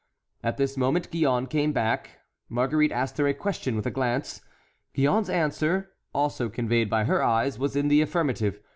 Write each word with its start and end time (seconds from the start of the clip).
At 0.43 0.57
this 0.57 0.77
moment 0.77 1.11
Gillonne 1.11 1.45
came 1.45 1.73
back. 1.73 2.21
Marguerite 2.49 2.91
asked 2.91 3.19
her 3.19 3.27
a 3.27 3.35
question 3.35 3.75
with 3.75 3.85
a 3.85 3.91
glance; 3.91 4.41
Gillonne's 4.95 5.29
answer, 5.29 5.91
also 6.11 6.49
conveyed 6.49 6.89
by 6.89 7.03
her 7.03 7.21
eyes, 7.23 7.59
was 7.59 7.75
in 7.75 7.87
the 7.87 8.01
affirmative. 8.01 8.59